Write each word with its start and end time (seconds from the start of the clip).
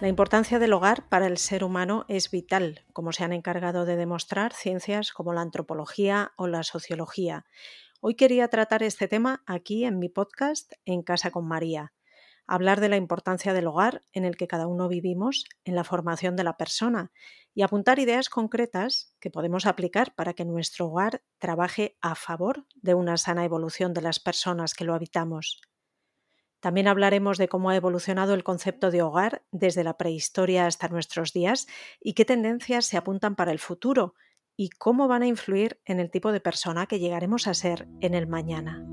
La 0.00 0.08
importancia 0.08 0.58
del 0.58 0.72
hogar 0.72 1.06
para 1.10 1.26
el 1.26 1.36
ser 1.36 1.62
humano 1.62 2.06
es 2.08 2.30
vital, 2.30 2.86
como 2.94 3.12
se 3.12 3.22
han 3.22 3.34
encargado 3.34 3.84
de 3.84 3.96
demostrar 3.96 4.54
ciencias 4.54 5.12
como 5.12 5.34
la 5.34 5.42
antropología 5.42 6.32
o 6.38 6.46
la 6.46 6.62
sociología. 6.62 7.44
Hoy 8.00 8.14
quería 8.14 8.48
tratar 8.48 8.82
este 8.82 9.08
tema 9.08 9.42
aquí 9.46 9.84
en 9.84 9.98
mi 9.98 10.08
podcast 10.08 10.72
En 10.86 11.02
Casa 11.02 11.30
con 11.30 11.46
María. 11.46 11.92
Hablar 12.46 12.80
de 12.80 12.88
la 12.88 12.96
importancia 12.96 13.52
del 13.52 13.66
hogar 13.66 14.00
en 14.14 14.24
el 14.24 14.38
que 14.38 14.48
cada 14.48 14.66
uno 14.68 14.88
vivimos 14.88 15.44
en 15.64 15.74
la 15.74 15.84
formación 15.84 16.34
de 16.34 16.44
la 16.44 16.56
persona 16.56 17.12
y 17.52 17.60
apuntar 17.60 17.98
ideas 17.98 18.30
concretas 18.30 19.14
que 19.20 19.30
podemos 19.30 19.66
aplicar 19.66 20.14
para 20.14 20.32
que 20.32 20.46
nuestro 20.46 20.86
hogar 20.86 21.20
trabaje 21.36 21.98
a 22.00 22.14
favor 22.14 22.64
de 22.74 22.94
una 22.94 23.18
sana 23.18 23.44
evolución 23.44 23.92
de 23.92 24.00
las 24.00 24.18
personas 24.18 24.72
que 24.72 24.84
lo 24.84 24.94
habitamos. 24.94 25.60
También 26.60 26.88
hablaremos 26.88 27.38
de 27.38 27.48
cómo 27.48 27.70
ha 27.70 27.76
evolucionado 27.76 28.34
el 28.34 28.44
concepto 28.44 28.90
de 28.90 29.02
hogar 29.02 29.42
desde 29.50 29.84
la 29.84 29.96
prehistoria 29.96 30.66
hasta 30.66 30.88
nuestros 30.88 31.32
días 31.32 31.66
y 32.00 32.12
qué 32.12 32.24
tendencias 32.24 32.84
se 32.84 32.96
apuntan 32.96 33.34
para 33.34 33.52
el 33.52 33.58
futuro 33.58 34.14
y 34.56 34.68
cómo 34.68 35.08
van 35.08 35.22
a 35.22 35.26
influir 35.26 35.80
en 35.86 36.00
el 36.00 36.10
tipo 36.10 36.32
de 36.32 36.40
persona 36.40 36.86
que 36.86 36.98
llegaremos 36.98 37.46
a 37.46 37.54
ser 37.54 37.88
en 38.00 38.14
el 38.14 38.26
mañana. 38.26 38.84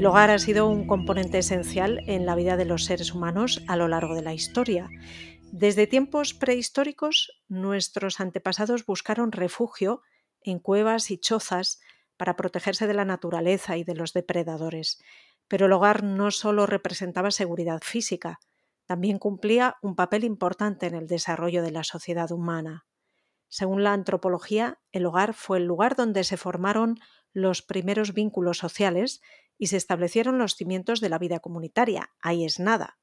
El 0.00 0.06
hogar 0.06 0.30
ha 0.30 0.38
sido 0.38 0.66
un 0.66 0.86
componente 0.86 1.36
esencial 1.36 2.00
en 2.06 2.24
la 2.24 2.34
vida 2.34 2.56
de 2.56 2.64
los 2.64 2.86
seres 2.86 3.12
humanos 3.12 3.62
a 3.68 3.76
lo 3.76 3.86
largo 3.86 4.14
de 4.14 4.22
la 4.22 4.32
historia. 4.32 4.88
Desde 5.52 5.86
tiempos 5.86 6.32
prehistóricos, 6.32 7.42
nuestros 7.48 8.18
antepasados 8.18 8.86
buscaron 8.86 9.30
refugio 9.30 10.00
en 10.40 10.58
cuevas 10.58 11.10
y 11.10 11.18
chozas 11.18 11.80
para 12.16 12.34
protegerse 12.34 12.86
de 12.86 12.94
la 12.94 13.04
naturaleza 13.04 13.76
y 13.76 13.84
de 13.84 13.94
los 13.94 14.14
depredadores. 14.14 15.02
Pero 15.48 15.66
el 15.66 15.72
hogar 15.74 16.02
no 16.02 16.30
solo 16.30 16.64
representaba 16.64 17.30
seguridad 17.30 17.82
física, 17.82 18.40
también 18.86 19.18
cumplía 19.18 19.76
un 19.82 19.96
papel 19.96 20.24
importante 20.24 20.86
en 20.86 20.94
el 20.94 21.08
desarrollo 21.08 21.62
de 21.62 21.72
la 21.72 21.84
sociedad 21.84 22.32
humana. 22.32 22.86
Según 23.48 23.84
la 23.84 23.92
antropología, 23.92 24.78
el 24.92 25.04
hogar 25.04 25.34
fue 25.34 25.58
el 25.58 25.66
lugar 25.66 25.94
donde 25.94 26.24
se 26.24 26.38
formaron 26.38 26.98
los 27.34 27.60
primeros 27.60 28.14
vínculos 28.14 28.56
sociales 28.56 29.20
y 29.60 29.66
se 29.66 29.76
establecieron 29.76 30.38
los 30.38 30.56
cimientos 30.56 31.00
de 31.00 31.10
la 31.10 31.18
vida 31.18 31.38
comunitaria. 31.38 32.10
Ahí 32.22 32.46
es 32.46 32.58
nada. 32.58 32.98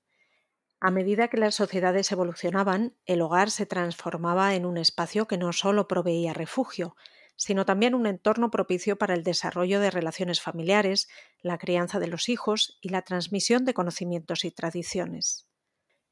A 0.80 0.90
medida 0.90 1.28
que 1.28 1.38
las 1.38 1.54
sociedades 1.54 2.12
evolucionaban, 2.12 2.98
el 3.06 3.22
hogar 3.22 3.52
se 3.52 3.68
transformaba 3.68 4.56
en 4.56 4.66
un 4.66 4.78
espacio 4.78 5.28
que 5.28 5.38
no 5.38 5.54
solo 5.54 5.88
proveía 5.88 6.34
refugio, 6.34 6.96
sino 7.36 7.64
también 7.64 7.94
un 7.94 8.08
entorno 8.08 8.50
propicio 8.50 8.98
para 8.98 9.14
el 9.14 9.24
desarrollo 9.24 9.80
de 9.80 9.92
relaciones 9.92 10.42
familiares, 10.42 11.08
la 11.44 11.60
crianza 11.60 12.00
de 12.00 12.08
los 12.08 12.28
hijos 12.28 12.80
y 12.82 12.90
la 12.90 13.04
transmisión 13.04 13.64
de 13.64 13.76
conocimientos 13.76 14.44
y 14.44 14.50
tradiciones. 14.50 15.48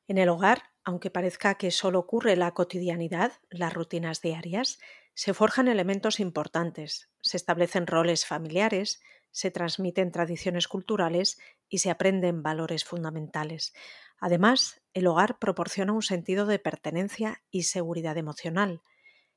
En 0.07 0.19
el 0.19 0.29
hogar, 0.29 0.62
aunque 0.83 1.09
parezca 1.09 1.56
que 1.56 1.72
solo 1.72 1.97
ocurre 1.97 2.35
la 2.35 2.53
cotidianidad, 2.53 3.33
las 3.50 3.73
rutinas 3.73 4.22
diarias, 4.22 4.77
se 5.16 5.33
forjan 5.33 5.67
elementos 5.67 6.19
importantes, 6.19 7.09
se 7.22 7.38
establecen 7.38 7.88
roles 7.88 8.27
familiares, 8.27 9.01
se 9.35 9.51
transmiten 9.51 10.13
tradiciones 10.13 10.69
culturales 10.69 11.38
y 11.68 11.79
se 11.79 11.90
aprenden 11.90 12.41
valores 12.41 12.85
fundamentales. 12.85 13.73
Además, 14.18 14.81
el 14.94 15.07
hogar 15.07 15.40
proporciona 15.40 15.91
un 15.91 16.03
sentido 16.03 16.46
de 16.46 16.57
pertenencia 16.57 17.44
y 17.51 17.63
seguridad 17.63 18.18
emocional. 18.18 18.81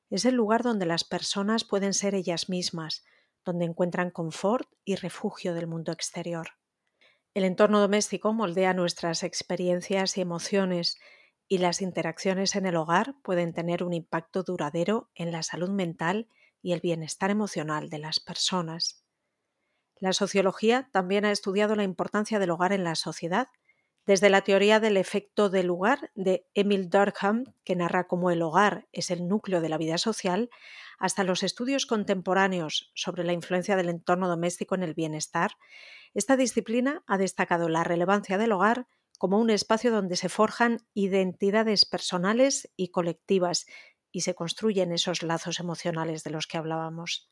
Es 0.08 0.24
el 0.24 0.36
lugar 0.36 0.62
donde 0.62 0.86
las 0.86 1.02
personas 1.02 1.64
pueden 1.64 1.94
ser 1.94 2.14
ellas 2.14 2.48
mismas, 2.48 3.04
donde 3.44 3.64
encuentran 3.64 4.12
confort 4.12 4.68
y 4.84 4.94
refugio 4.94 5.52
del 5.52 5.66
mundo 5.66 5.90
exterior. 5.90 6.50
El 7.34 7.42
entorno 7.42 7.80
doméstico 7.80 8.32
moldea 8.32 8.74
nuestras 8.74 9.24
experiencias 9.24 10.16
y 10.16 10.20
emociones 10.20 10.96
y 11.48 11.58
las 11.58 11.82
interacciones 11.82 12.54
en 12.54 12.66
el 12.66 12.76
hogar 12.76 13.16
pueden 13.24 13.52
tener 13.52 13.82
un 13.82 13.94
impacto 13.94 14.44
duradero 14.44 15.10
en 15.16 15.32
la 15.32 15.42
salud 15.42 15.70
mental 15.70 16.28
y 16.62 16.72
el 16.72 16.78
bienestar 16.78 17.32
emocional 17.32 17.90
de 17.90 17.98
las 17.98 18.20
personas. 18.20 19.07
La 20.00 20.12
sociología 20.12 20.88
también 20.92 21.24
ha 21.24 21.32
estudiado 21.32 21.74
la 21.74 21.84
importancia 21.84 22.38
del 22.38 22.50
hogar 22.50 22.72
en 22.72 22.84
la 22.84 22.94
sociedad, 22.94 23.48
desde 24.06 24.30
la 24.30 24.42
teoría 24.42 24.80
del 24.80 24.96
efecto 24.96 25.50
del 25.50 25.66
lugar 25.66 26.10
de 26.14 26.46
Emil 26.54 26.88
Durkheim, 26.88 27.44
que 27.64 27.76
narra 27.76 28.06
cómo 28.06 28.30
el 28.30 28.40
hogar 28.42 28.86
es 28.92 29.10
el 29.10 29.28
núcleo 29.28 29.60
de 29.60 29.68
la 29.68 29.76
vida 29.76 29.98
social, 29.98 30.50
hasta 30.98 31.24
los 31.24 31.42
estudios 31.42 31.84
contemporáneos 31.84 32.90
sobre 32.94 33.24
la 33.24 33.32
influencia 33.32 33.76
del 33.76 33.88
entorno 33.88 34.28
doméstico 34.28 34.74
en 34.74 34.82
el 34.82 34.94
bienestar, 34.94 35.52
esta 36.14 36.36
disciplina 36.36 37.02
ha 37.06 37.18
destacado 37.18 37.68
la 37.68 37.84
relevancia 37.84 38.38
del 38.38 38.52
hogar 38.52 38.86
como 39.18 39.38
un 39.38 39.50
espacio 39.50 39.90
donde 39.90 40.16
se 40.16 40.28
forjan 40.28 40.78
identidades 40.94 41.84
personales 41.84 42.72
y 42.76 42.88
colectivas 42.88 43.66
y 44.10 44.22
se 44.22 44.34
construyen 44.34 44.92
esos 44.92 45.22
lazos 45.22 45.60
emocionales 45.60 46.24
de 46.24 46.30
los 46.30 46.46
que 46.46 46.56
hablábamos. 46.56 47.30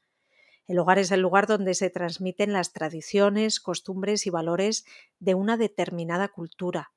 El 0.67 0.79
hogar 0.81 0.99
es 0.99 1.13
el 1.13 1.21
lugar 1.21 1.47
donde 1.47 1.75
se 1.75 1.91
transmiten 1.91 2.53
las 2.53 2.73
tradiciones, 2.73 3.61
costumbres 3.61 4.27
y 4.27 4.31
valores 4.31 4.85
de 5.21 5.35
una 5.35 5.57
determinada 5.57 6.29
cultura. 6.29 6.93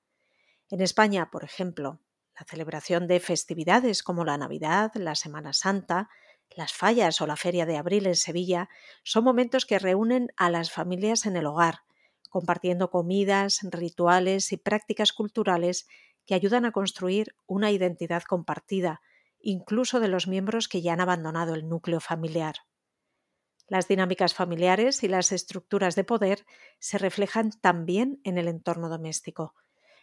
En 0.69 0.81
España, 0.81 1.30
por 1.31 1.44
ejemplo, 1.44 2.00
la 2.40 2.46
celebración 2.46 3.08
de 3.08 3.19
festividades 3.19 4.02
como 4.02 4.25
la 4.25 4.38
Navidad, 4.38 4.91
la 4.96 5.13
Semana 5.16 5.53
Santa, 5.53 6.09
las 6.56 6.74
fallas 6.74 7.22
o 7.22 7.28
la 7.28 7.35
Feria 7.35 7.66
de 7.66 7.78
Abril 7.78 8.08
en 8.08 8.16
Sevilla 8.16 8.69
son 9.03 9.24
momentos 9.24 9.66
que 9.66 9.78
reúnen 9.78 10.29
a 10.35 10.50
las 10.50 10.72
familias 10.72 11.25
en 11.25 11.35
el 11.35 11.46
hogar, 11.46 11.81
compartiendo 12.29 12.90
comidas, 12.90 13.59
rituales 13.63 14.52
y 14.52 14.58
prácticas 14.58 15.13
culturales 15.13 15.88
que 16.25 16.34
ayudan 16.34 16.66
a 16.66 16.72
construir 16.72 17.35
una 17.46 17.72
identidad 17.72 18.24
compartida, 18.24 19.02
incluso 19.40 20.00
de 20.00 20.08
los 20.08 20.28
miembros 20.28 20.68
que 20.68 20.81
ya 20.81 20.94
han 20.94 21.02
abandonado 21.02 21.53
el 21.53 21.68
núcleo 21.68 22.00
familiar. 22.00 22.56
Las 23.69 23.88
dinámicas 23.88 24.34
familiares 24.34 25.03
y 25.03 25.07
las 25.07 25.31
estructuras 25.31 25.96
de 25.96 26.03
poder 26.03 26.44
se 26.80 26.97
reflejan 26.97 27.52
también 27.52 28.19
en 28.24 28.40
el 28.40 28.47
entorno 28.47 28.90
doméstico. 28.90 29.53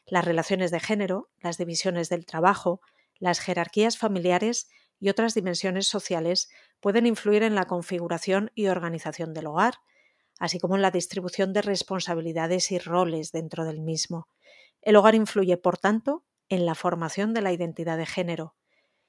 Las 0.07 0.25
relaciones 0.25 0.71
de 0.71 0.79
género, 0.79 1.31
las 1.41 1.59
divisiones 1.59 2.09
del 2.09 2.27
trabajo, 2.27 2.81
las 3.19 3.41
jerarquías 3.41 3.99
familiares 3.99 4.69
y 5.01 5.09
otras 5.09 5.35
dimensiones 5.35 5.89
sociales 5.89 6.49
pueden 6.79 7.07
influir 7.07 7.43
en 7.43 7.57
la 7.57 7.67
configuración 7.67 8.53
y 8.55 8.69
organización 8.69 9.35
del 9.35 9.49
hogar, 9.49 9.75
así 10.39 10.61
como 10.61 10.77
en 10.77 10.83
la 10.83 10.93
distribución 10.93 11.53
de 11.53 11.63
responsabilidades 11.63 12.71
y 12.71 12.79
roles 12.79 13.33
dentro 13.33 13.65
del 13.65 13.81
mismo. 13.81 14.29
El 14.81 14.95
hogar 14.95 15.17
influye, 15.17 15.57
por 15.57 15.77
tanto, 15.77 16.25
en 16.49 16.67
la 16.67 16.77
formación 16.77 17.35
de 17.35 17.43
la 17.43 17.53
identidad 17.53 17.99
de 17.99 18.07
género. 18.07 18.55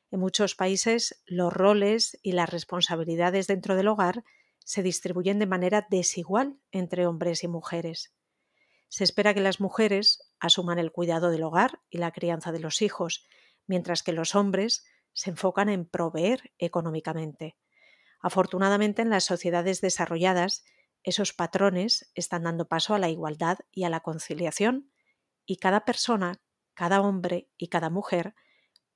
En 0.10 0.20
muchos 0.20 0.56
países, 0.56 1.22
los 1.28 1.54
roles 1.54 2.18
y 2.24 2.32
las 2.32 2.50
responsabilidades 2.50 3.46
dentro 3.46 3.76
del 3.76 3.90
hogar 3.90 4.24
se 4.68 4.84
distribuyen 4.84 5.40
de 5.40 5.46
manera 5.46 5.88
desigual 5.90 6.60
entre 6.72 7.08
hombres 7.08 7.46
y 7.46 7.48
mujeres. 7.48 8.14
Se 8.90 9.06
espera 9.06 9.34
que 9.34 9.40
las 9.40 9.62
mujeres 9.62 10.30
asuman 10.42 10.78
el 10.78 10.92
cuidado 10.92 11.32
del 11.32 11.44
hogar 11.44 11.80
y 11.90 12.00
la 12.00 12.12
crianza 12.12 12.52
de 12.52 12.60
los 12.60 12.82
hijos, 12.82 13.26
mientras 13.66 14.04
que 14.04 14.12
los 14.12 14.36
hombres 14.36 14.84
se 15.14 15.30
enfocan 15.30 15.70
en 15.70 15.86
proveer 15.86 16.52
económicamente. 16.58 17.56
Afortunadamente, 18.20 19.02
en 19.02 19.10
las 19.10 19.24
sociedades 19.24 19.80
desarrolladas, 19.80 20.66
esos 21.02 21.32
patrones 21.32 22.12
están 22.14 22.44
dando 22.44 22.68
paso 22.68 22.94
a 22.94 23.00
la 23.00 23.08
igualdad 23.08 23.60
y 23.72 23.86
a 23.86 23.90
la 23.90 24.02
conciliación, 24.02 24.92
y 25.46 25.58
cada 25.58 25.86
persona, 25.86 26.42
cada 26.74 27.00
hombre 27.00 27.50
y 27.56 27.70
cada 27.70 27.90
mujer 27.90 28.36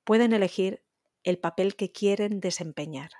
pueden 0.04 0.34
elegir 0.34 0.84
el 1.22 1.38
papel 1.38 1.76
que 1.76 1.92
quieren 1.92 2.40
desempeñar. 2.40 3.12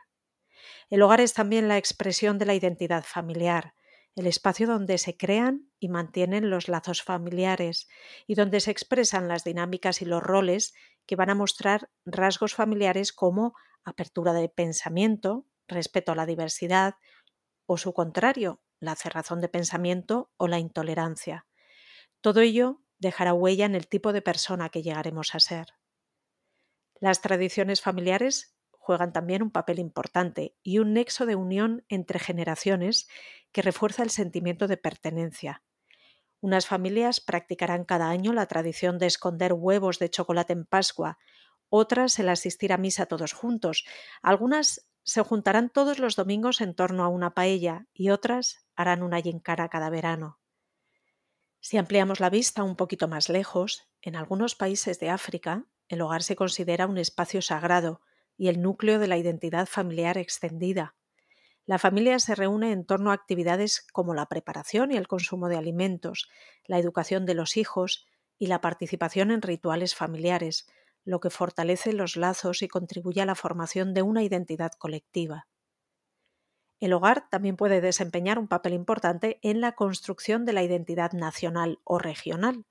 El 0.92 1.00
hogar 1.00 1.22
es 1.22 1.32
también 1.32 1.68
la 1.68 1.78
expresión 1.78 2.36
de 2.36 2.44
la 2.44 2.52
identidad 2.52 3.02
familiar, 3.02 3.72
el 4.14 4.26
espacio 4.26 4.66
donde 4.66 4.98
se 4.98 5.16
crean 5.16 5.72
y 5.80 5.88
mantienen 5.88 6.50
los 6.50 6.68
lazos 6.68 7.02
familiares 7.02 7.88
y 8.26 8.34
donde 8.34 8.60
se 8.60 8.72
expresan 8.72 9.26
las 9.26 9.42
dinámicas 9.42 10.02
y 10.02 10.04
los 10.04 10.22
roles 10.22 10.74
que 11.06 11.16
van 11.16 11.30
a 11.30 11.34
mostrar 11.34 11.88
rasgos 12.04 12.54
familiares 12.54 13.14
como 13.14 13.54
apertura 13.84 14.34
de 14.34 14.50
pensamiento, 14.50 15.46
respeto 15.66 16.12
a 16.12 16.14
la 16.14 16.26
diversidad 16.26 16.96
o 17.64 17.78
su 17.78 17.94
contrario, 17.94 18.60
la 18.78 18.94
cerrazón 18.94 19.40
de 19.40 19.48
pensamiento 19.48 20.30
o 20.36 20.46
la 20.46 20.58
intolerancia. 20.58 21.46
Todo 22.20 22.42
ello 22.42 22.82
dejará 22.98 23.32
huella 23.32 23.64
en 23.64 23.76
el 23.76 23.88
tipo 23.88 24.12
de 24.12 24.20
persona 24.20 24.68
que 24.68 24.82
llegaremos 24.82 25.34
a 25.34 25.40
ser. 25.40 25.68
Las 27.00 27.22
tradiciones 27.22 27.80
familiares 27.80 28.54
juegan 28.82 29.12
también 29.12 29.44
un 29.44 29.52
papel 29.52 29.78
importante 29.78 30.56
y 30.60 30.80
un 30.80 30.92
nexo 30.92 31.24
de 31.24 31.36
unión 31.36 31.84
entre 31.88 32.18
generaciones 32.18 33.08
que 33.52 33.62
refuerza 33.62 34.02
el 34.02 34.10
sentimiento 34.10 34.66
de 34.66 34.76
pertenencia. 34.76 35.62
Unas 36.40 36.66
familias 36.66 37.20
practicarán 37.20 37.84
cada 37.84 38.10
año 38.10 38.32
la 38.32 38.46
tradición 38.46 38.98
de 38.98 39.06
esconder 39.06 39.52
huevos 39.52 40.00
de 40.00 40.10
chocolate 40.10 40.52
en 40.52 40.66
Pascua, 40.66 41.18
otras 41.68 42.18
el 42.18 42.28
asistir 42.28 42.72
a 42.72 42.76
misa 42.76 43.06
todos 43.06 43.32
juntos, 43.32 43.84
algunas 44.20 44.88
se 45.04 45.22
juntarán 45.22 45.70
todos 45.70 46.00
los 46.00 46.16
domingos 46.16 46.60
en 46.60 46.74
torno 46.74 47.04
a 47.04 47.08
una 47.08 47.34
paella 47.34 47.86
y 47.94 48.10
otras 48.10 48.66
harán 48.74 49.04
una 49.04 49.20
yincana 49.20 49.68
cada 49.68 49.90
verano. 49.90 50.40
Si 51.60 51.76
ampliamos 51.76 52.18
la 52.18 52.30
vista 52.30 52.64
un 52.64 52.74
poquito 52.74 53.06
más 53.06 53.28
lejos, 53.28 53.88
en 54.00 54.16
algunos 54.16 54.56
países 54.56 54.98
de 54.98 55.10
África, 55.10 55.66
el 55.86 56.00
hogar 56.00 56.24
se 56.24 56.34
considera 56.34 56.88
un 56.88 56.98
espacio 56.98 57.42
sagrado 57.42 58.00
y 58.42 58.48
el 58.48 58.60
núcleo 58.60 58.98
de 58.98 59.06
la 59.06 59.16
identidad 59.16 59.66
familiar 59.66 60.18
extendida. 60.18 60.96
La 61.64 61.78
familia 61.78 62.18
se 62.18 62.34
reúne 62.34 62.72
en 62.72 62.84
torno 62.84 63.12
a 63.12 63.14
actividades 63.14 63.86
como 63.92 64.14
la 64.14 64.26
preparación 64.26 64.90
y 64.90 64.96
el 64.96 65.06
consumo 65.06 65.48
de 65.48 65.56
alimentos, 65.56 66.28
la 66.66 66.80
educación 66.80 67.24
de 67.24 67.34
los 67.34 67.56
hijos 67.56 68.04
y 68.40 68.48
la 68.48 68.60
participación 68.60 69.30
en 69.30 69.42
rituales 69.42 69.94
familiares, 69.94 70.66
lo 71.04 71.20
que 71.20 71.30
fortalece 71.30 71.92
los 71.92 72.16
lazos 72.16 72.62
y 72.62 72.66
contribuye 72.66 73.22
a 73.22 73.26
la 73.26 73.36
formación 73.36 73.94
de 73.94 74.02
una 74.02 74.24
identidad 74.24 74.72
colectiva. 74.76 75.46
El 76.80 76.94
hogar 76.94 77.28
también 77.30 77.56
puede 77.56 77.80
desempeñar 77.80 78.40
un 78.40 78.48
papel 78.48 78.72
importante 78.72 79.38
en 79.42 79.60
la 79.60 79.76
construcción 79.76 80.44
de 80.44 80.52
la 80.52 80.64
identidad 80.64 81.12
nacional 81.12 81.78
o 81.84 82.00
regional. 82.00 82.66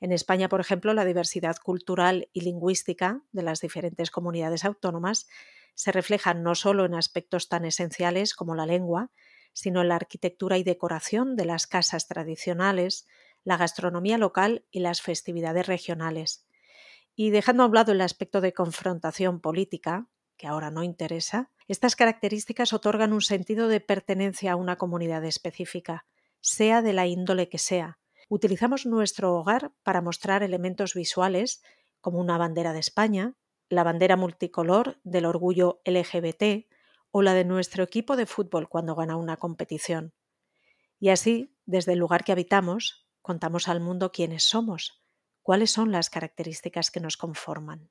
En 0.00 0.12
España, 0.12 0.48
por 0.48 0.60
ejemplo, 0.60 0.94
la 0.94 1.04
diversidad 1.04 1.56
cultural 1.56 2.28
y 2.32 2.42
lingüística 2.42 3.22
de 3.32 3.42
las 3.42 3.60
diferentes 3.60 4.10
comunidades 4.10 4.64
autónomas 4.64 5.26
se 5.74 5.92
refleja 5.92 6.34
no 6.34 6.54
solo 6.54 6.84
en 6.84 6.94
aspectos 6.94 7.48
tan 7.48 7.64
esenciales 7.64 8.34
como 8.34 8.54
la 8.54 8.66
lengua, 8.66 9.10
sino 9.52 9.80
en 9.80 9.88
la 9.88 9.96
arquitectura 9.96 10.58
y 10.58 10.62
decoración 10.62 11.36
de 11.36 11.44
las 11.44 11.66
casas 11.66 12.06
tradicionales, 12.06 13.06
la 13.44 13.56
gastronomía 13.56 14.18
local 14.18 14.64
y 14.70 14.80
las 14.80 15.02
festividades 15.02 15.66
regionales. 15.66 16.46
Y 17.16 17.30
dejando 17.30 17.64
a 17.64 17.66
un 17.66 17.74
lado 17.74 17.92
el 17.92 18.00
aspecto 18.00 18.40
de 18.40 18.52
confrontación 18.52 19.40
política, 19.40 20.06
que 20.36 20.46
ahora 20.46 20.70
no 20.70 20.84
interesa, 20.84 21.50
estas 21.66 21.96
características 21.96 22.72
otorgan 22.72 23.12
un 23.12 23.22
sentido 23.22 23.68
de 23.68 23.80
pertenencia 23.80 24.52
a 24.52 24.56
una 24.56 24.76
comunidad 24.76 25.24
específica, 25.24 26.06
sea 26.40 26.80
de 26.80 26.92
la 26.92 27.06
índole 27.06 27.48
que 27.48 27.58
sea. 27.58 27.98
Utilizamos 28.28 28.84
nuestro 28.84 29.34
hogar 29.34 29.72
para 29.82 30.02
mostrar 30.02 30.42
elementos 30.42 30.94
visuales 30.94 31.62
como 32.00 32.20
una 32.20 32.38
bandera 32.38 32.72
de 32.72 32.80
España, 32.80 33.34
la 33.68 33.84
bandera 33.84 34.16
multicolor 34.16 34.98
del 35.02 35.26
orgullo 35.26 35.80
LGBT 35.84 36.66
o 37.10 37.22
la 37.22 37.34
de 37.34 37.44
nuestro 37.44 37.82
equipo 37.82 38.16
de 38.16 38.26
fútbol 38.26 38.68
cuando 38.68 38.94
gana 38.94 39.16
una 39.16 39.38
competición. 39.38 40.12
Y 41.00 41.08
así, 41.08 41.56
desde 41.64 41.92
el 41.92 41.98
lugar 41.98 42.24
que 42.24 42.32
habitamos, 42.32 43.08
contamos 43.22 43.68
al 43.68 43.80
mundo 43.80 44.12
quiénes 44.12 44.44
somos, 44.44 45.02
cuáles 45.42 45.70
son 45.70 45.92
las 45.92 46.10
características 46.10 46.90
que 46.90 47.00
nos 47.00 47.16
conforman. 47.16 47.90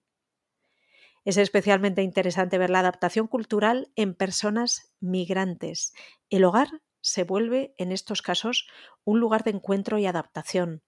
Es 1.25 1.37
especialmente 1.37 2.03
interesante 2.03 2.57
ver 2.57 2.69
la 2.69 2.79
adaptación 2.79 3.27
cultural 3.27 3.91
en 3.95 4.13
personas 4.13 4.93
migrantes. 4.99 5.93
El 6.29 6.45
hogar 6.45 6.81
se 7.07 7.23
vuelve, 7.23 7.73
en 7.77 7.91
estos 7.91 8.21
casos, 8.21 8.67
un 9.03 9.19
lugar 9.19 9.43
de 9.43 9.51
encuentro 9.51 9.97
y 9.97 10.05
adaptación. 10.05 10.83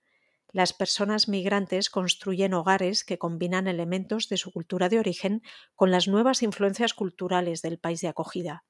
Las 0.51 0.74
personas 0.74 1.27
migrantes 1.27 1.89
construyen 1.89 2.54
hogares 2.54 3.04
que 3.04 3.18
combinan 3.18 3.68
elementos 3.68 4.30
de 4.30 4.38
su 4.38 4.51
cultura 4.51 4.89
de 4.89 5.00
origen 5.00 5.44
con 5.75 5.92
las 5.92 6.07
nuevas 6.07 6.42
influencias 6.44 6.94
culturales 6.94 7.62
del 7.62 7.77
país 7.77 8.01
de 8.01 8.07
acogida. 8.07 8.66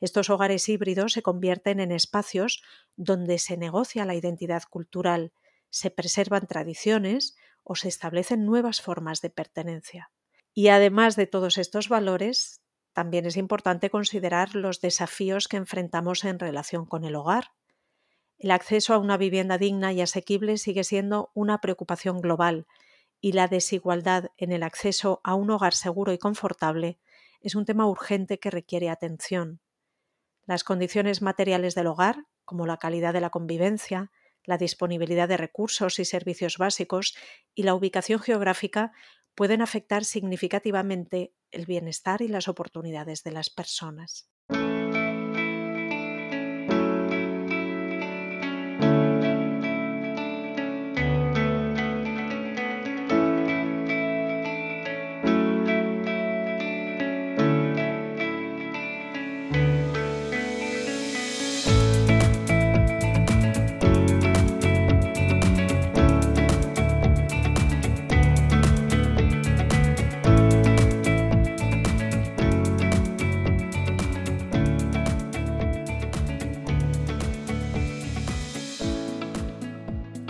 Estos 0.00 0.30
hogares 0.30 0.68
híbridos 0.68 1.14
se 1.14 1.22
convierten 1.22 1.80
en 1.80 1.90
espacios 1.90 2.62
donde 2.96 3.38
se 3.38 3.56
negocia 3.56 4.04
la 4.04 4.14
identidad 4.14 4.62
cultural, 4.68 5.32
se 5.70 5.90
preservan 5.90 6.46
tradiciones 6.46 7.34
o 7.64 7.74
se 7.74 7.88
establecen 7.88 8.44
nuevas 8.44 8.80
formas 8.80 9.22
de 9.22 9.30
pertenencia. 9.30 10.10
Y 10.54 10.68
además 10.68 11.16
de 11.16 11.26
todos 11.26 11.58
estos 11.58 11.88
valores, 11.88 12.62
también 12.96 13.26
es 13.26 13.36
importante 13.36 13.90
considerar 13.90 14.54
los 14.54 14.80
desafíos 14.80 15.48
que 15.48 15.58
enfrentamos 15.58 16.24
en 16.24 16.38
relación 16.38 16.86
con 16.86 17.04
el 17.04 17.14
hogar. 17.14 17.52
El 18.38 18.50
acceso 18.50 18.94
a 18.94 18.98
una 18.98 19.18
vivienda 19.18 19.58
digna 19.58 19.92
y 19.92 20.00
asequible 20.00 20.56
sigue 20.56 20.82
siendo 20.82 21.30
una 21.34 21.60
preocupación 21.60 22.22
global 22.22 22.66
y 23.20 23.32
la 23.32 23.48
desigualdad 23.48 24.30
en 24.38 24.50
el 24.50 24.62
acceso 24.62 25.20
a 25.24 25.34
un 25.34 25.50
hogar 25.50 25.74
seguro 25.74 26.14
y 26.14 26.18
confortable 26.18 26.98
es 27.42 27.54
un 27.54 27.66
tema 27.66 27.86
urgente 27.86 28.38
que 28.38 28.50
requiere 28.50 28.88
atención. 28.88 29.60
Las 30.46 30.64
condiciones 30.64 31.20
materiales 31.20 31.74
del 31.74 31.88
hogar, 31.88 32.24
como 32.46 32.64
la 32.64 32.78
calidad 32.78 33.12
de 33.12 33.20
la 33.20 33.28
convivencia, 33.28 34.10
la 34.44 34.56
disponibilidad 34.56 35.28
de 35.28 35.36
recursos 35.36 35.98
y 35.98 36.06
servicios 36.06 36.56
básicos 36.56 37.14
y 37.54 37.64
la 37.64 37.74
ubicación 37.74 38.20
geográfica 38.20 38.92
pueden 39.36 39.62
afectar 39.62 40.04
significativamente 40.04 41.34
el 41.52 41.66
bienestar 41.66 42.22
y 42.22 42.28
las 42.28 42.48
oportunidades 42.48 43.22
de 43.22 43.30
las 43.32 43.50
personas. 43.50 44.28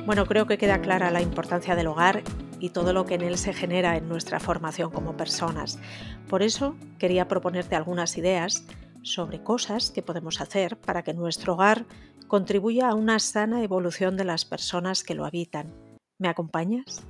Bueno, 0.06 0.24
creo 0.26 0.46
que 0.46 0.56
queda 0.56 0.80
clara 0.80 1.10
la 1.10 1.20
importancia 1.20 1.74
del 1.74 1.88
hogar 1.88 2.22
y 2.60 2.70
todo 2.70 2.92
lo 2.92 3.06
que 3.06 3.14
en 3.14 3.22
él 3.22 3.36
se 3.36 3.52
genera 3.52 3.96
en 3.96 4.08
nuestra 4.08 4.38
formación 4.38 4.92
como 4.92 5.16
personas. 5.16 5.80
Por 6.28 6.44
eso 6.44 6.76
quería 7.00 7.26
proponerte 7.26 7.74
algunas 7.74 8.16
ideas 8.16 8.64
sobre 9.02 9.42
cosas 9.42 9.90
que 9.90 10.02
podemos 10.02 10.40
hacer 10.40 10.76
para 10.76 11.02
que 11.02 11.12
nuestro 11.12 11.54
hogar 11.54 11.86
contribuya 12.28 12.88
a 12.88 12.94
una 12.94 13.18
sana 13.18 13.64
evolución 13.64 14.16
de 14.16 14.24
las 14.24 14.44
personas 14.44 15.02
que 15.02 15.16
lo 15.16 15.26
habitan. 15.26 15.74
¿Me 16.18 16.28
acompañas? 16.28 17.04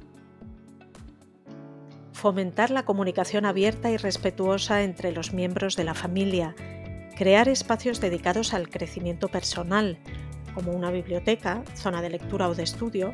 Fomentar 2.12 2.70
la 2.70 2.86
comunicación 2.86 3.44
abierta 3.44 3.90
y 3.90 3.98
respetuosa 3.98 4.82
entre 4.82 5.12
los 5.12 5.34
miembros 5.34 5.76
de 5.76 5.84
la 5.84 5.92
familia, 5.92 6.54
crear 7.14 7.46
espacios 7.50 8.00
dedicados 8.00 8.54
al 8.54 8.70
crecimiento 8.70 9.28
personal, 9.28 9.98
como 10.56 10.72
una 10.72 10.90
biblioteca, 10.90 11.62
zona 11.74 12.00
de 12.00 12.08
lectura 12.08 12.48
o 12.48 12.54
de 12.54 12.62
estudio, 12.62 13.12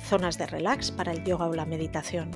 zonas 0.00 0.38
de 0.38 0.46
relax 0.46 0.92
para 0.92 1.10
el 1.10 1.24
yoga 1.24 1.48
o 1.48 1.52
la 1.52 1.66
meditación. 1.66 2.30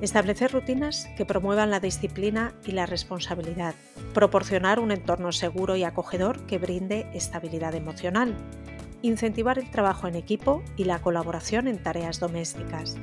Establecer 0.00 0.50
rutinas 0.50 1.06
que 1.14 1.26
promuevan 1.26 1.70
la 1.70 1.78
disciplina 1.78 2.54
y 2.64 2.72
la 2.72 2.86
responsabilidad. 2.86 3.74
Proporcionar 4.14 4.80
un 4.80 4.92
entorno 4.92 5.30
seguro 5.30 5.76
y 5.76 5.84
acogedor 5.84 6.46
que 6.46 6.56
brinde 6.56 7.06
estabilidad 7.12 7.74
emocional. 7.74 8.34
Incentivar 9.02 9.58
el 9.58 9.70
trabajo 9.70 10.08
en 10.08 10.16
equipo 10.16 10.62
y 10.78 10.84
la 10.84 11.00
colaboración 11.00 11.68
en 11.68 11.82
tareas 11.82 12.18
domésticas. 12.18 12.96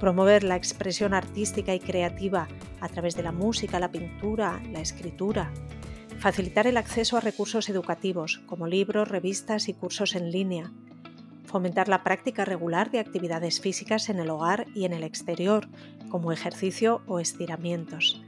Promover 0.00 0.42
la 0.42 0.56
expresión 0.56 1.12
artística 1.12 1.74
y 1.74 1.80
creativa 1.80 2.48
a 2.80 2.88
través 2.88 3.14
de 3.14 3.24
la 3.24 3.32
música, 3.32 3.78
la 3.78 3.90
pintura, 3.90 4.58
la 4.72 4.80
escritura, 4.80 5.50
facilitar 6.18 6.66
el 6.66 6.76
acceso 6.76 7.16
a 7.16 7.20
recursos 7.20 7.68
educativos 7.68 8.40
como 8.46 8.66
libros, 8.66 9.08
revistas 9.08 9.68
y 9.68 9.74
cursos 9.74 10.16
en 10.16 10.32
línea, 10.32 10.72
fomentar 11.44 11.88
la 11.88 12.02
práctica 12.02 12.44
regular 12.44 12.90
de 12.90 12.98
actividades 12.98 13.60
físicas 13.60 14.08
en 14.08 14.18
el 14.18 14.30
hogar 14.30 14.66
y 14.74 14.84
en 14.84 14.92
el 14.92 15.04
exterior, 15.04 15.68
como 16.10 16.32
ejercicio 16.32 17.02
o 17.06 17.20
estiramientos, 17.20 18.22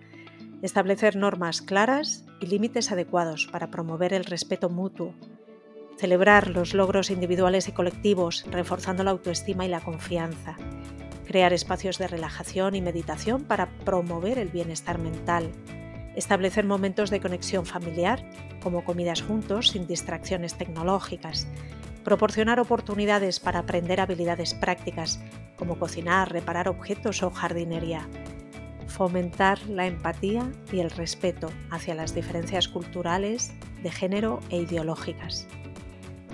establecer 0.62 1.16
normas 1.16 1.62
claras 1.62 2.24
y 2.40 2.46
límites 2.46 2.92
adecuados 2.92 3.48
para 3.50 3.70
promover 3.70 4.14
el 4.14 4.24
respeto 4.24 4.70
mutuo, 4.70 5.14
celebrar 5.98 6.48
los 6.48 6.74
logros 6.74 7.10
individuales 7.10 7.68
y 7.68 7.72
colectivos, 7.72 8.46
reforzando 8.50 9.02
la 9.02 9.10
autoestima 9.10 9.66
y 9.66 9.68
la 9.68 9.80
confianza, 9.80 10.56
crear 11.26 11.52
espacios 11.52 11.98
de 11.98 12.06
relajación 12.06 12.74
y 12.76 12.80
meditación 12.80 13.44
para 13.44 13.68
promover 13.84 14.38
el 14.38 14.48
bienestar 14.48 14.98
mental, 14.98 15.50
establecer 16.20 16.64
momentos 16.64 17.10
de 17.10 17.20
conexión 17.20 17.66
familiar, 17.66 18.22
como 18.62 18.84
comidas 18.84 19.22
juntos 19.22 19.70
sin 19.70 19.86
distracciones 19.86 20.54
tecnológicas, 20.54 21.48
proporcionar 22.04 22.60
oportunidades 22.60 23.40
para 23.40 23.60
aprender 23.60 24.00
habilidades 24.00 24.54
prácticas, 24.54 25.20
como 25.56 25.78
cocinar, 25.78 26.30
reparar 26.30 26.68
objetos 26.68 27.22
o 27.22 27.30
jardinería, 27.30 28.06
fomentar 28.86 29.58
la 29.66 29.86
empatía 29.86 30.50
y 30.72 30.80
el 30.80 30.90
respeto 30.90 31.50
hacia 31.70 31.94
las 31.94 32.14
diferencias 32.14 32.68
culturales, 32.68 33.52
de 33.82 33.90
género 33.90 34.40
e 34.50 34.58
ideológicas. 34.58 35.48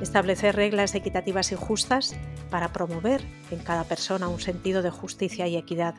Establecer 0.01 0.57
reglas 0.57 0.95
equitativas 0.97 1.53
y 1.53 1.55
justas 1.55 2.17
para 2.51 2.73
promover 2.73 3.23
en 3.51 3.61
cada 3.61 3.85
persona 3.85 4.29
un 4.29 4.41
sentido 4.41 4.83
de 4.83 4.91
justicia 4.91 5.47
y 5.47 5.57
equidad, 5.57 5.95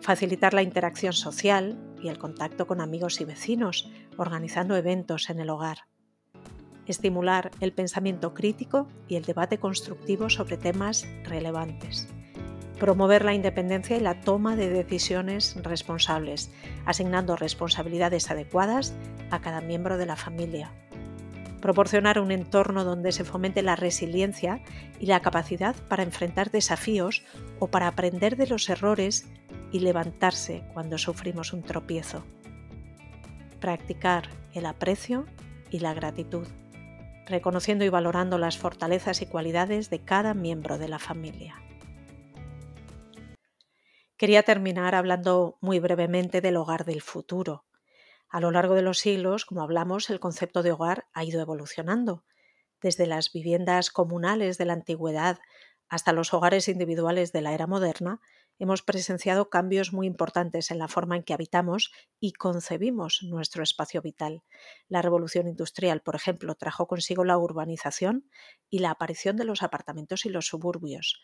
facilitar 0.00 0.54
la 0.54 0.62
interacción 0.62 1.12
social 1.12 1.78
y 2.04 2.08
el 2.08 2.18
contacto 2.18 2.66
con 2.66 2.80
amigos 2.80 3.20
y 3.20 3.24
vecinos, 3.24 3.90
organizando 4.18 4.76
eventos 4.76 5.30
en 5.30 5.40
el 5.40 5.48
hogar, 5.48 5.78
estimular 6.86 7.50
el 7.60 7.72
pensamiento 7.72 8.34
crítico 8.34 8.86
y 9.08 9.16
el 9.16 9.24
debate 9.24 9.58
constructivo 9.58 10.28
sobre 10.28 10.58
temas 10.58 11.08
relevantes, 11.24 12.06
promover 12.78 13.24
la 13.24 13.32
independencia 13.32 13.96
y 13.96 14.00
la 14.00 14.20
toma 14.20 14.54
de 14.54 14.68
decisiones 14.68 15.56
responsables, 15.62 16.52
asignando 16.84 17.36
responsabilidades 17.36 18.30
adecuadas 18.30 18.94
a 19.30 19.40
cada 19.40 19.62
miembro 19.62 19.96
de 19.96 20.06
la 20.06 20.16
familia, 20.16 20.72
proporcionar 21.62 22.20
un 22.20 22.32
entorno 22.32 22.84
donde 22.84 23.12
se 23.12 23.24
fomente 23.24 23.62
la 23.62 23.76
resiliencia 23.76 24.60
y 25.00 25.06
la 25.06 25.20
capacidad 25.20 25.74
para 25.88 26.02
enfrentar 26.02 26.50
desafíos 26.50 27.24
o 27.60 27.68
para 27.68 27.88
aprender 27.88 28.36
de 28.36 28.46
los 28.46 28.68
errores 28.68 29.26
y 29.74 29.80
levantarse 29.80 30.62
cuando 30.72 30.98
sufrimos 30.98 31.52
un 31.52 31.64
tropiezo. 31.64 32.24
Practicar 33.58 34.28
el 34.52 34.66
aprecio 34.66 35.26
y 35.68 35.80
la 35.80 35.92
gratitud, 35.94 36.46
reconociendo 37.26 37.84
y 37.84 37.88
valorando 37.88 38.38
las 38.38 38.56
fortalezas 38.56 39.20
y 39.20 39.26
cualidades 39.26 39.90
de 39.90 39.98
cada 39.98 40.32
miembro 40.32 40.78
de 40.78 40.86
la 40.86 41.00
familia. 41.00 41.56
Quería 44.16 44.44
terminar 44.44 44.94
hablando 44.94 45.58
muy 45.60 45.80
brevemente 45.80 46.40
del 46.40 46.56
hogar 46.56 46.84
del 46.84 47.02
futuro, 47.02 47.64
a 48.28 48.38
lo 48.38 48.52
largo 48.52 48.76
de 48.76 48.82
los 48.82 49.00
siglos, 49.00 49.44
como 49.44 49.62
hablamos, 49.62 50.08
el 50.08 50.20
concepto 50.20 50.62
de 50.62 50.70
hogar 50.70 51.08
ha 51.14 51.24
ido 51.24 51.40
evolucionando, 51.40 52.22
desde 52.80 53.08
las 53.08 53.32
viviendas 53.32 53.90
comunales 53.90 54.56
de 54.56 54.66
la 54.66 54.74
antigüedad 54.74 55.40
hasta 55.88 56.12
los 56.12 56.32
hogares 56.34 56.68
individuales 56.68 57.32
de 57.32 57.42
la 57.42 57.54
era 57.54 57.66
moderna, 57.66 58.20
hemos 58.58 58.82
presenciado 58.82 59.50
cambios 59.50 59.92
muy 59.92 60.06
importantes 60.06 60.70
en 60.70 60.78
la 60.78 60.88
forma 60.88 61.16
en 61.16 61.22
que 61.22 61.34
habitamos 61.34 61.92
y 62.20 62.32
concebimos 62.32 63.22
nuestro 63.22 63.62
espacio 63.62 64.00
vital. 64.00 64.42
La 64.88 65.02
revolución 65.02 65.48
industrial, 65.48 66.00
por 66.02 66.14
ejemplo, 66.14 66.54
trajo 66.54 66.86
consigo 66.86 67.24
la 67.24 67.38
urbanización 67.38 68.28
y 68.70 68.78
la 68.78 68.90
aparición 68.90 69.36
de 69.36 69.44
los 69.44 69.62
apartamentos 69.62 70.24
y 70.26 70.30
los 70.30 70.46
suburbios. 70.46 71.20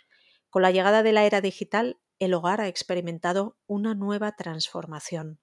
Con 0.50 0.62
la 0.62 0.71
llegada 0.71 1.02
de 1.02 1.12
la 1.12 1.25
era 1.25 1.40
digital, 1.40 2.00
el 2.19 2.35
hogar 2.35 2.61
ha 2.61 2.69
experimentado 2.69 3.57
una 3.67 3.95
nueva 3.95 4.37
transformación. 4.37 5.40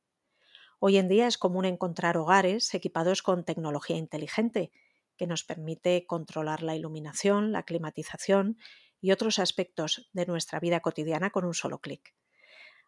Hoy 0.79 0.97
en 0.97 1.07
día 1.07 1.25
es 1.25 1.37
común 1.37 1.65
encontrar 1.65 2.17
hogares 2.17 2.73
equipados 2.73 3.23
con 3.23 3.43
tecnología 3.43 3.97
inteligente 3.97 4.71
que 5.17 5.25
nos 5.25 5.43
permite 5.43 6.05
controlar 6.05 6.61
la 6.61 6.75
iluminación, 6.75 7.51
la 7.51 7.63
climatización 7.63 8.57
y 9.01 9.11
otros 9.11 9.39
aspectos 9.39 10.09
de 10.13 10.25
nuestra 10.25 10.59
vida 10.59 10.79
cotidiana 10.79 11.29
con 11.29 11.45
un 11.45 11.53
solo 11.53 11.79
clic. 11.79 12.13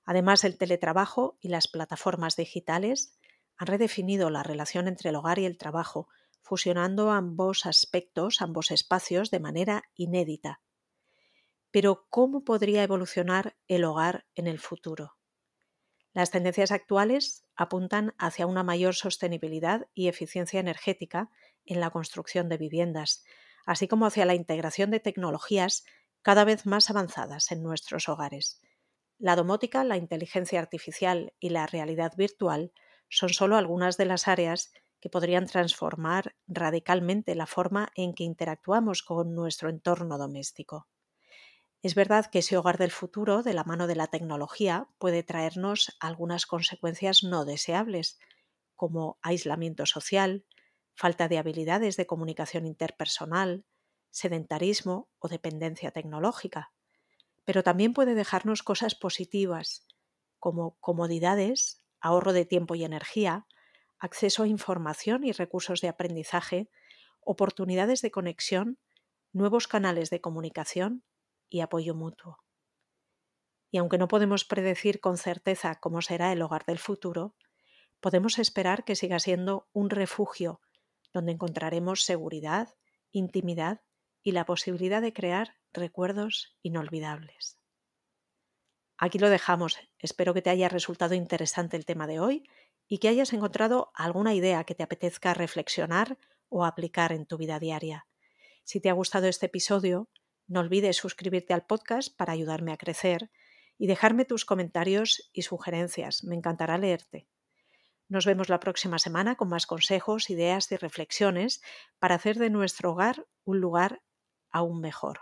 Además, 0.05 0.43
el 0.43 0.57
teletrabajo 0.57 1.37
y 1.39 1.49
las 1.49 1.67
plataformas 1.67 2.35
digitales 2.35 3.17
han 3.57 3.67
redefinido 3.67 4.29
la 4.29 4.43
relación 4.43 4.87
entre 4.87 5.09
el 5.09 5.15
hogar 5.15 5.39
y 5.39 5.45
el 5.45 5.57
trabajo, 5.57 6.07
fusionando 6.41 7.11
ambos 7.11 7.65
aspectos, 7.65 8.41
ambos 8.41 8.71
espacios, 8.71 9.29
de 9.31 9.39
manera 9.39 9.83
inédita. 9.95 10.61
Pero, 11.71 12.07
¿cómo 12.09 12.43
podría 12.43 12.81
evolucionar 12.81 13.55
el 13.67 13.83
hogar 13.83 14.25
en 14.33 14.47
el 14.47 14.59
futuro? 14.59 15.17
Las 16.13 16.31
tendencias 16.31 16.71
actuales 16.71 17.45
apuntan 17.55 18.15
hacia 18.17 18.47
una 18.47 18.63
mayor 18.63 18.95
sostenibilidad 18.95 19.87
y 19.93 20.07
eficiencia 20.07 20.59
energética 20.59 21.29
en 21.65 21.79
la 21.79 21.91
construcción 21.91 22.49
de 22.49 22.57
viviendas, 22.57 23.23
así 23.65 23.87
como 23.87 24.07
hacia 24.07 24.25
la 24.25 24.33
integración 24.33 24.89
de 24.89 24.99
tecnologías 24.99 25.85
cada 26.21 26.45
vez 26.45 26.65
más 26.65 26.89
avanzadas 26.89 27.51
en 27.51 27.63
nuestros 27.63 28.09
hogares. 28.09 28.61
La 29.17 29.35
domótica, 29.35 29.83
la 29.83 29.97
inteligencia 29.97 30.59
artificial 30.59 31.33
y 31.39 31.49
la 31.49 31.67
realidad 31.67 32.13
virtual 32.17 32.71
son 33.09 33.29
solo 33.29 33.57
algunas 33.57 33.97
de 33.97 34.05
las 34.05 34.27
áreas 34.27 34.71
que 34.99 35.09
podrían 35.09 35.45
transformar 35.47 36.35
radicalmente 36.47 37.35
la 37.35 37.45
forma 37.47 37.89
en 37.95 38.13
que 38.13 38.23
interactuamos 38.23 39.03
con 39.03 39.35
nuestro 39.35 39.69
entorno 39.69 40.17
doméstico. 40.17 40.87
Es 41.81 41.95
verdad 41.95 42.25
que 42.27 42.39
ese 42.39 42.57
hogar 42.57 42.77
del 42.77 42.91
futuro, 42.91 43.43
de 43.43 43.53
la 43.53 43.63
mano 43.63 43.87
de 43.87 43.95
la 43.95 44.07
tecnología, 44.07 44.87
puede 44.97 45.23
traernos 45.23 45.95
algunas 45.99 46.45
consecuencias 46.45 47.23
no 47.23 47.45
deseables, 47.45 48.19
como 48.75 49.19
aislamiento 49.21 49.85
social, 49.85 50.45
falta 50.95 51.27
de 51.27 51.37
habilidades 51.37 51.97
de 51.97 52.07
comunicación 52.07 52.65
interpersonal, 52.65 53.65
sedentarismo 54.11 55.09
o 55.19 55.27
dependencia 55.27 55.91
tecnológica. 55.91 56.71
Pero 57.45 57.63
también 57.63 57.93
puede 57.93 58.15
dejarnos 58.15 58.63
cosas 58.63 58.95
positivas, 58.95 59.87
como 60.39 60.77
comodidades, 60.79 61.83
ahorro 61.99 62.33
de 62.33 62.45
tiempo 62.45 62.75
y 62.75 62.83
energía, 62.83 63.45
acceso 63.99 64.43
a 64.43 64.47
información 64.47 65.23
y 65.23 65.31
recursos 65.31 65.81
de 65.81 65.89
aprendizaje, 65.89 66.69
oportunidades 67.21 68.01
de 68.01 68.11
conexión, 68.11 68.79
nuevos 69.33 69.67
canales 69.67 70.09
de 70.09 70.21
comunicación 70.21 71.03
y 71.49 71.61
apoyo 71.61 71.95
mutuo. 71.95 72.39
Y 73.71 73.77
aunque 73.77 73.97
no 73.97 74.07
podemos 74.07 74.45
predecir 74.45 74.99
con 74.99 75.17
certeza 75.17 75.75
cómo 75.75 76.01
será 76.01 76.31
el 76.31 76.41
hogar 76.41 76.65
del 76.65 76.79
futuro, 76.79 77.35
podemos 77.99 78.39
esperar 78.39 78.83
que 78.83 78.95
siga 78.95 79.19
siendo 79.19 79.67
un 79.73 79.89
refugio 79.89 80.61
donde 81.13 81.33
encontraremos 81.33 82.03
seguridad, 82.03 82.75
intimidad 83.11 83.81
y 84.29 84.31
la 84.31 84.45
posibilidad 84.45 85.01
de 85.01 85.11
crear 85.11 85.55
recuerdos 85.73 86.55
inolvidables. 86.61 87.57
Aquí 88.95 89.17
lo 89.17 89.27
dejamos. 89.27 89.79
Espero 89.97 90.35
que 90.35 90.43
te 90.43 90.51
haya 90.51 90.69
resultado 90.69 91.15
interesante 91.15 91.77
el 91.77 91.85
tema 91.85 92.05
de 92.05 92.19
hoy 92.19 92.43
y 92.87 92.99
que 92.99 93.07
hayas 93.07 93.33
encontrado 93.33 93.91
alguna 93.95 94.35
idea 94.35 94.63
que 94.65 94.75
te 94.75 94.83
apetezca 94.83 95.33
reflexionar 95.33 96.19
o 96.47 96.63
aplicar 96.63 97.11
en 97.11 97.25
tu 97.25 97.37
vida 97.37 97.57
diaria. 97.57 98.05
Si 98.63 98.79
te 98.79 98.91
ha 98.91 98.93
gustado 98.93 99.25
este 99.27 99.47
episodio, 99.47 100.09
no 100.45 100.59
olvides 100.59 100.97
suscribirte 100.97 101.55
al 101.55 101.65
podcast 101.65 102.15
para 102.15 102.33
ayudarme 102.33 102.71
a 102.71 102.77
crecer 102.77 103.31
y 103.79 103.87
dejarme 103.87 104.25
tus 104.25 104.45
comentarios 104.45 105.31
y 105.33 105.41
sugerencias. 105.41 106.23
Me 106.23 106.35
encantará 106.35 106.77
leerte. 106.77 107.27
Nos 108.09 108.27
vemos 108.27 108.47
la 108.47 108.59
próxima 108.59 108.99
semana 108.99 109.37
con 109.37 109.49
más 109.49 109.65
consejos, 109.65 110.29
ideas 110.29 110.71
y 110.71 110.75
reflexiones 110.75 111.63
para 111.97 112.13
hacer 112.13 112.37
de 112.37 112.51
nuestro 112.51 112.91
hogar 112.91 113.25
un 113.43 113.59
lugar 113.59 114.03
aún 114.51 114.81
mejor. 114.81 115.19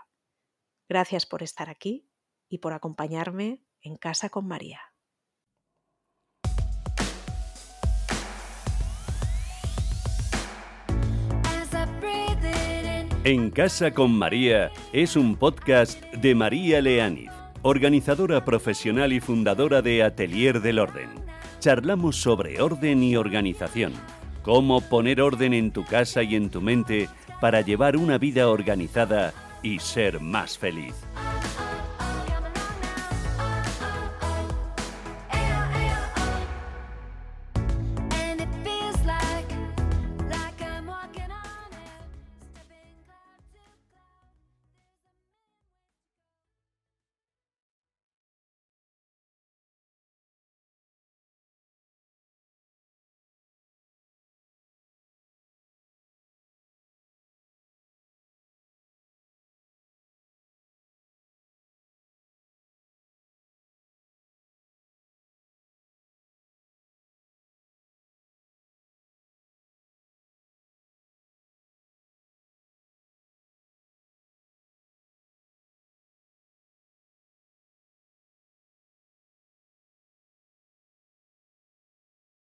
Gracias 0.88 1.26
por 1.26 1.42
estar 1.42 1.68
aquí 1.68 2.08
y 2.48 2.58
por 2.58 2.72
acompañarme 2.72 3.62
en 3.80 3.96
Casa 3.96 4.30
con 4.30 4.46
María. 4.46 4.80
En 13.24 13.50
Casa 13.50 13.92
con 13.92 14.12
María 14.12 14.72
es 14.92 15.14
un 15.14 15.36
podcast 15.36 16.02
de 16.14 16.34
María 16.34 16.80
Leániz, 16.80 17.30
organizadora 17.60 18.42
profesional 18.44 19.12
y 19.12 19.20
fundadora 19.20 19.82
de 19.82 20.02
Atelier 20.02 20.62
del 20.62 20.78
Orden. 20.78 21.10
Charlamos 21.58 22.16
sobre 22.16 22.62
orden 22.62 23.02
y 23.02 23.16
organización, 23.16 23.92
cómo 24.42 24.80
poner 24.80 25.20
orden 25.20 25.52
en 25.52 25.72
tu 25.72 25.84
casa 25.84 26.22
y 26.22 26.36
en 26.36 26.48
tu 26.48 26.62
mente 26.62 27.08
para 27.40 27.60
llevar 27.60 27.96
una 27.96 28.18
vida 28.18 28.48
organizada 28.48 29.32
y 29.62 29.78
ser 29.78 30.20
más 30.20 30.58
feliz. 30.58 30.94